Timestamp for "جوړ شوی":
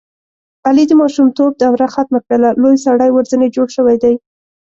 3.55-3.97